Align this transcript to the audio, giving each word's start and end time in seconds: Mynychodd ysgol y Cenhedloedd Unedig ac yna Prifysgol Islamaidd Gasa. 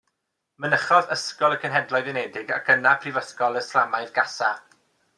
Mynychodd 0.63 1.11
ysgol 1.15 1.53
y 1.57 1.59
Cenhedloedd 1.65 2.11
Unedig 2.15 2.57
ac 2.57 2.75
yna 2.79 2.97
Prifysgol 3.05 3.63
Islamaidd 3.65 4.15
Gasa. 4.21 4.53